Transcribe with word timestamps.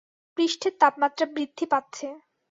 পৃষ্ঠের 0.37 0.73
তাপমাত্রা 0.79 1.25
বৃদ্ধি 1.35 1.65
পাচ্ছে। 1.65 2.07